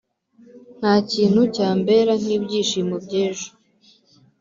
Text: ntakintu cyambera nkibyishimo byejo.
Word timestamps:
ntakintu 0.79 1.41
cyambera 1.55 2.11
nkibyishimo 2.21 2.95
byejo. 3.05 3.49